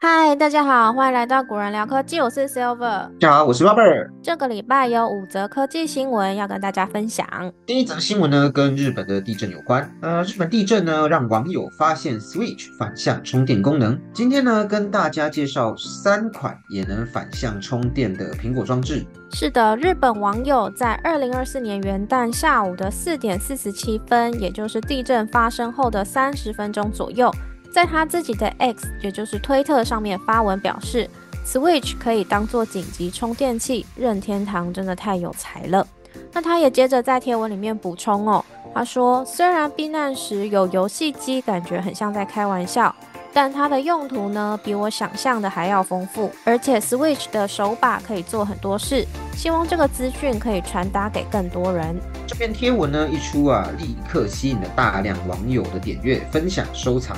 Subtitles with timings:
[0.00, 2.78] 嗨，大家好，欢迎来到古人聊科技，我是 Silver。
[2.78, 4.08] 大家好，我是 Robert。
[4.22, 7.26] 这个礼拜有五则科技新闻要跟大家分享。
[7.66, 9.92] 第一则新闻呢，跟日本的地震有关。
[10.00, 14.00] 呃，日本地震呢，让网友发现 Switch 反向充电功能。
[14.12, 19.04] 今天呢，跟大家介绍三款也能反向充电的苹果装置。
[19.32, 27.28] 是的，日本网友在二零二四年元旦下午的四点四十七分，也就是地震发生后的三十分钟左右。
[27.72, 31.08] 在他自己的 X，也就是推特上面发文表示
[31.46, 35.86] ，Switch 可以当做紧急充电器，任天堂真的太有才了。
[36.32, 42.94] 那他也接着在贴文里面补充哦，他说虽然避难时有游戏机，感觉很像在开玩笑，
[43.32, 49.06] 但它的用途呢比我想象的还要丰富，而且 Switch 的手把可以做很多事。
[49.36, 51.96] 希望这个资讯可以传达给更多人。
[52.26, 57.16] 这篇贴文呢一出啊，立刻吸引了大量网友的点阅、分享、收藏。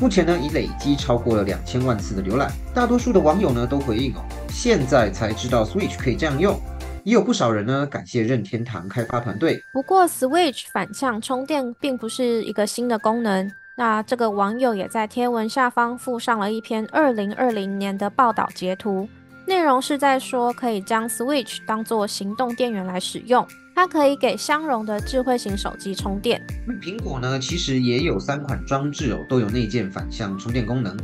[0.00, 2.50] 目前呢，已累积超过了两千万次的浏览。
[2.74, 6.60] 大多数的网友呢都回应哦，现在才知道 Switch 可以这样用。
[7.04, 9.62] 也有不少人呢感谢任天堂开发团队。
[9.72, 13.50] 不过 Switch 反向充电并不是一个新的功能。
[13.76, 19.08] 那这个网友也在贴文下方附上了一篇二零二零年的报道截图，
[19.46, 23.46] 内容是在说可以将 Switch 当做行动电源来使用。
[23.74, 26.40] 它可以给相容的智慧型手机充电。
[26.80, 30.96] 苹果呢，其实也有三款装置哦，都有内建反向充电功能，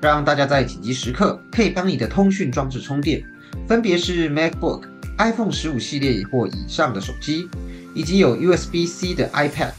[0.00, 3.24] 让大家在紧急时刻可以帮你的通讯装置充电。
[3.66, 4.82] 分别是 MacBook、
[5.16, 7.48] iPhone 十五系列或以上的手机，
[7.94, 9.72] 以及有 USB-C 的 iPad。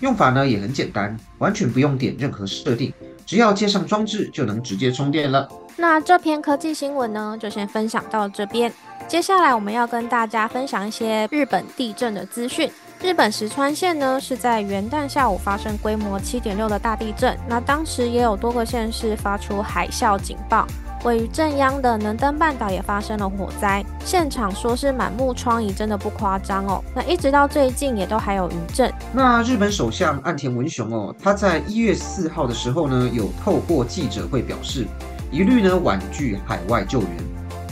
[0.00, 2.92] 用法呢也很简单，完全不用点任何设定，
[3.24, 5.48] 只要接上装置就能直接充电了。
[5.76, 8.72] 那这篇科技新闻呢，就先分享到这边。
[9.08, 12.70] 接下来我们要跟大家分享一些日本地震的资讯。
[13.02, 20.66] 日本石川县呢是在元旦下午发生规模七点六的大地震，那当时也有多个县市发出海啸警报。
[21.04, 26.82] 位于正央的能登半岛也发生了火灾，现场说是满目疮痍，真的不夸张哦。
[26.94, 28.90] 那一直到最近也都还有余震。
[29.12, 34.86] 那日本首相岸田文雄哦，他在一月四号的时候呢，有透过记者会表示，
[35.30, 37.10] 一律呢婉拒海外救援。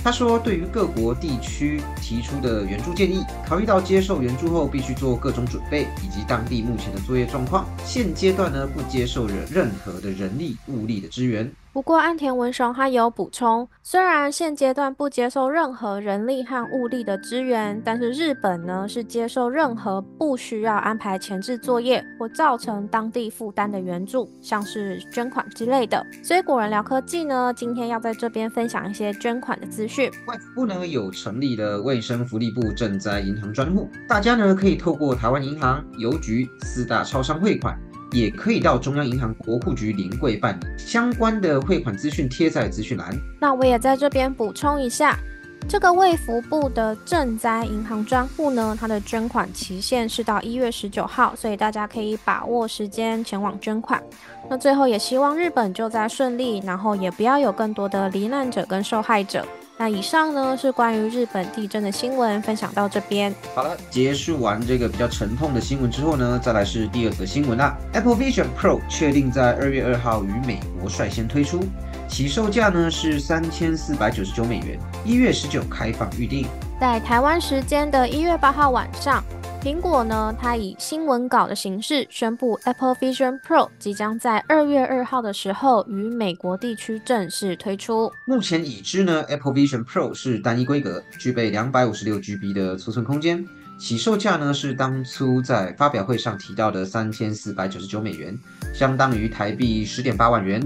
[0.05, 11.49] 他说，对于各国地区提出的援助建议，考虑到接受援助后必须做各种准备，以及当地目前的作业状况，现阶段呢不接受任何的人力物力的支援。
[11.73, 26.05] 不过，岸田文雄他有补充，虽然现阶段不接受任何人力和物力的支援，但是日本呢是接受任何不需要安排前置作业或造成当地负担的援助，像是捐款之类的。
[26.23, 30.11] 所以，果然聊科技呢，今天要在这边分享一些捐款的资讯。
[30.27, 37.81] 外交部呢有成立的卫生福利部赈灾银行专户，大家呢可以透过台湾银行、邮局四大超商汇款。
[38.13, 43.17] 也可以到中央银行国库局临柜办理相关的汇款资讯，贴在资讯栏。
[43.41, 45.19] 那我也在这边补充一下，
[45.67, 54.03] 这个卫福部的赈灾银行专户呢，它的捐款期限是到一月十九号，所以大家可以把握时间前往捐款。
[54.51, 59.47] 那最后也希望日本救灾顺利，然后也不要有更多的罹难者跟受害者。
[59.83, 63.35] 那以上呢是关于日本地震的新闻，分享到这边。
[63.53, 67.77] 好了，结束完这个比较沉痛的新闻之后呢，再来是第二则新闻啦。
[67.93, 71.65] Apple Vision Pro 确定在二月二号于美国率先推出，
[72.07, 76.47] 起售价呢是三千四百九十九美元，一月十九开放预定。
[76.81, 79.21] 在台湾时间的一月八号晚上。
[79.63, 88.13] 苹果呢，它以新闻稿的形式宣布，Apple Vision Pro 即将在二月二号的时候于美国地区正式推出。
[88.25, 93.47] 目前已知呢，Apple Vision Pro 是单一规格，具备两百五十六 GB 的储存空间，
[93.79, 98.37] 起售价呢是当初在发表会上提到的三千四百九十九美元，
[98.75, 100.61] 相当于台币十点八万元。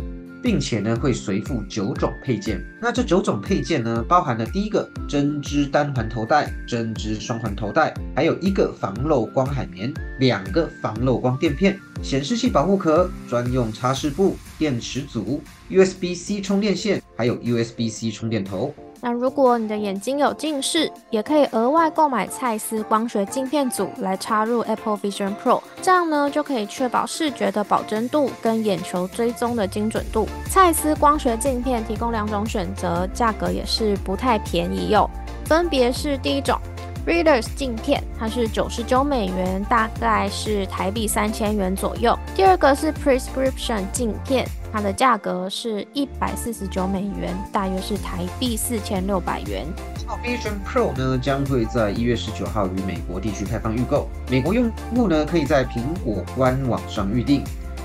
[0.47, 2.65] 并且呢，会随附九种配件。
[2.81, 18.73] 那这九种配件呢，包含了第一个针织单环头带、针织双环头带，还有一个防漏光海绵、两个防漏光垫片、显示器保护壳、专用擦拭布、电池组、USB-C 充电线，还有 USB-C 充电头。
[19.07, 30.27] 那如果你的眼睛有近视，也可以额外购买蔡司光学镜片组来插入 Apple Vision Pro，这样呢就可以确保视觉的保真度跟眼球追踪的精准度。
[30.51, 35.09] 蔡司光学镜片提供两种选择，价格也是不太便宜哟，
[35.45, 36.59] 分别是第一种
[37.07, 44.45] Readers 镜片，它是九十九美元，大概是台币三千元左右；第二个是 Prescription 镜片。
[44.77, 49.67] 它的价格是一百四十九美元，大约是台币四千六百元。
[50.23, 57.43] Vision Pro 呢将会在一月十九号于美国地区开放预购，美国用户呢可以在苹果官网上预定。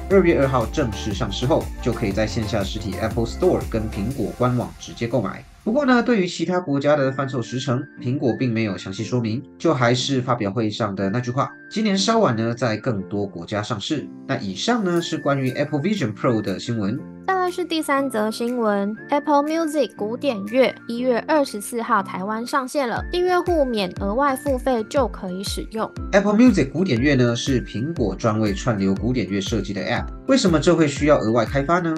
[0.09, 5.41] 二月二号正式上市后，就可以在线下实体 Apple Store 跟苹果官网直接购买。
[5.63, 14.07] 不过呢，对于其他国家的贩售时程，苹果并没有详细说明，就还是发表会上的那句话，今年稍晚呢，在更多国家上市。
[14.27, 16.99] 那以上呢是关于 Apple Vision Pro 的新闻。
[17.27, 25.87] 再来是第三则新闻，Apple Music 古典乐一月二十四号台湾上线了，订阅户免额外付费就可以使用。
[26.13, 31.93] Apple Music 古典乐呢是苹果专为串流古典乐设计的 App，为什么这会需要额外开发呢？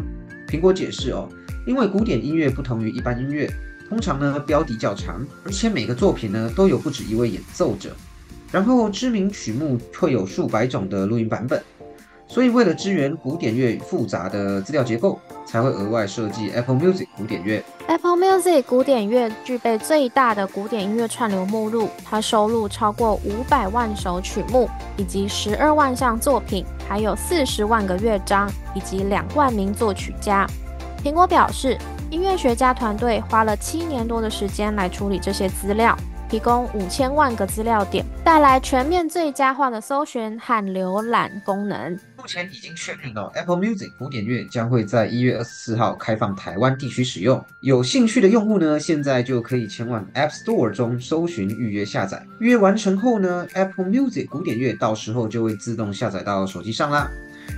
[0.50, 1.30] 苹果解释哦。
[1.66, 3.50] 因为古典音乐不同于一般音乐，
[3.90, 7.96] 通常呢标题较长，而且每个作品呢都有不止一位演奏者，
[8.52, 11.62] 然后知名曲目会有数百种的录音版本，
[12.28, 17.64] 所以为了支援古典乐复杂的资料结构，才会额外设计 Apple Music 古典乐。
[17.88, 30.48] Apple Music 古典乐具备最大的古典音乐串流目录，它收录超过五百万首曲目，以及十二万项作品，还有四十万个乐章，以及两万名作曲家。
[31.04, 31.78] 苹果表示，
[32.10, 35.98] 音乐学家团队花了七年多的时间来处理这些资料，
[36.30, 41.92] 提供五千万个资料点，带来全面最佳化的搜寻和浏览功能。
[42.18, 47.44] 目前已经确定到，Apple Music 古典乐将会在一月二十四号开放台湾地区使用。
[47.60, 52.26] 有兴趣的用户呢，现在就可以前往 App Store 中搜寻预约下载。
[52.40, 57.12] 预约完成后呢，Apple Music 古典乐到时候就会自动下载到手机上啦。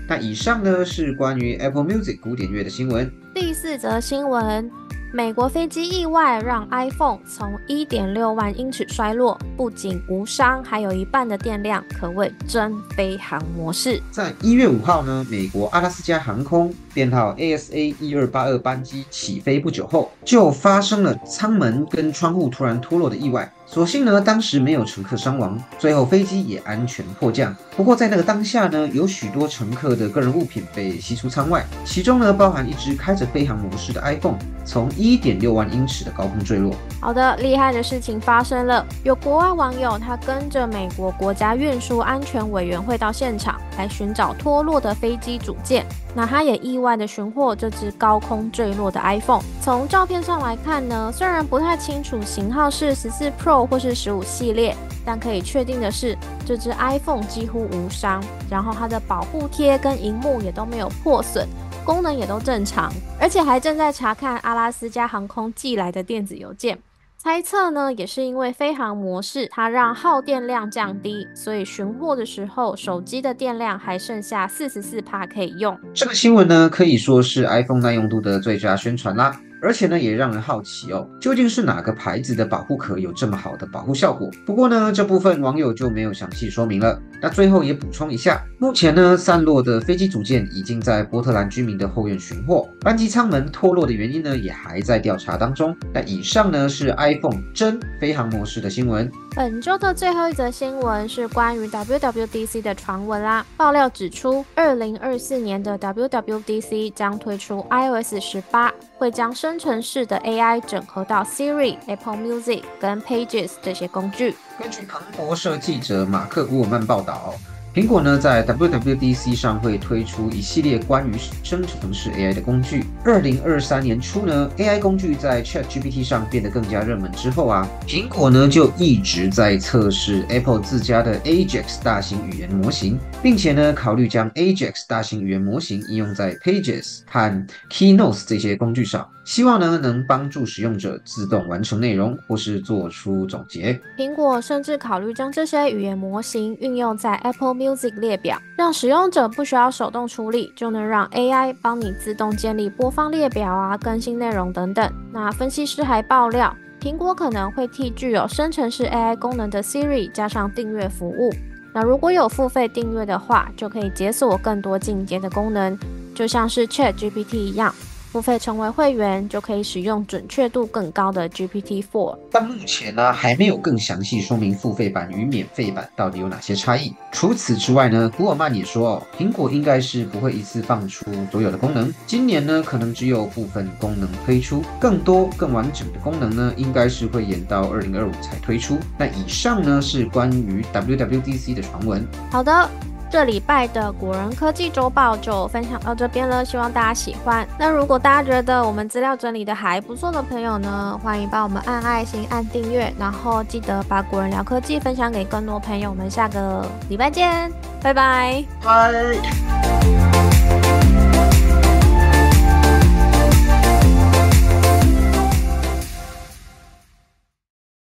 [0.07, 3.11] 那以上呢是关于 Apple Music 古典乐的新闻。
[3.33, 4.69] 第四则新闻：
[5.11, 13.99] 美国飞机意外让 iPhone 从1.6万英尺摔落，不仅无伤，还有一半的电量，可谓真飞行模式。
[14.11, 23.51] 在一月五号呢，美国阿拉斯加航空编号 ASA 一二八二班机起飞不久后，就发生了舱门跟窗户突然脱落的意外。
[23.67, 27.53] 所幸呢，当时没有乘客伤亡，最后飞机也安全迫降。
[27.75, 36.73] 不过在那个当下呢，有许多乘客的个人物品被吸出舱外，其中呢包含一只开着飞行模式的 iPhone，从一点六万英尺的高空坠落。
[37.01, 45.85] 好的，厉害的事情发生了，有国外网友他跟着美国国家运输安全委员会到现场来寻找脱落的飞机组件。
[46.15, 49.43] 那他也意外的寻获这只高空坠落的 iPhone。
[49.61, 54.75] 从照片上来看呢，虽然不太清楚型号是十四 Pro 或是十五系列，
[55.05, 61.47] 但可以确定的是，这只 iPhone 几乎无伤，然后它的保护贴跟荧幕也都没有破损，
[61.83, 62.89] 功能也都正常，
[63.19, 66.79] 而且还正在查看阿拉斯加航空寄来的电子邮件。
[67.25, 75.75] 猜测呢，也是因为飞行模式它让耗电量降低，所以寻货的时候手机的电量还剩下四十四帕可以用。
[75.91, 79.35] 这个新闻呢，可以说是 iPhone 耐用度的最佳宣传啦。
[79.65, 84.29] 而且呢，也让人好奇哦，究竟是哪个牌子的保护壳有这么好的保护效果？
[84.45, 87.01] 不过呢，这部分网友就没有详细说明了。
[87.19, 95.75] 那最后也补充一下，目前呢，散落的飞机组件已经在波特兰居民的后院寻获，班机舱门脱落的原因呢，也还在调查当中。
[95.91, 99.11] 那以上呢是 iPhone 真飞行模式的新闻。
[99.35, 103.43] 本周的最后一则新闻是关于 WWDC 的传闻啦。
[103.57, 114.35] 爆料指出，二零二四年的 WWDC 将推出 iOS 十八，会将生成式的 AI 整合到 Siri、Apple Music 跟 Pages 这些工具。
[114.59, 117.33] 根据彭博社记者马克·古尔曼报道。
[117.75, 121.11] 苹果呢，在 WWDC 上会推出一系列关于
[121.43, 122.85] 生成式 AI 的工具。
[123.03, 139.05] 二零二三年初呢，AI 工具在 ChatGPT 上变得更加热门之后啊，苹果呢就一直在测试 Apple 自家的 Ajax 大型语言模型，并且呢考虑将 Ajax 大型语言模型应用在 Pages 和 Keynotes 这些工具上。
[139.25, 143.77] 希望呢能帮助使用者自动完成内容或是做出总结。
[143.97, 154.89] 苹果甚至考虑将这些语言模型运用在 Apple Music 列表，让使用者不需要手动处理，就能让 AI 帮你自动建立播放列表啊、更新内容等等。
[155.11, 161.33] 那分析师还爆料，苹果可能会替具有生成式 AI 功能的 Siri 加上订阅服务。
[161.73, 165.77] 那如果有付费订阅的话，就可以解锁更多进阶的功能，
[166.13, 167.73] 就像是 ChatGPT 一样。
[168.15, 172.17] 付费成为会员，就可以使用准确度更高的 GPT-4。
[172.31, 176.93] 但目前呢，还没有更详细说明付费版与免费版到底有哪些差异。
[177.11, 181.93] 除此之外呢，古尔曼也说，苹果应该是不会一次放出所有的功能。
[182.07, 188.77] 今年呢，可能只有部分功能推出，更多更完整的功能呢，应该是会延到二零二五才推出。
[188.97, 192.07] 那以上呢，是关于 WWDC 的传闻。
[192.31, 192.69] 好的。
[193.15, 197.47] 这礼拜的古人科技周报就分享到这边了，希望大家喜欢。
[197.57, 205.93] 那如果大家觉得我们资料整理的还不错的朋友呢，欢迎帮我们按爱心、按订阅，然后记得把古人聊科技分享给更多朋友。
[205.93, 207.49] 们下个礼拜见，
[207.81, 209.74] 拜拜，拜。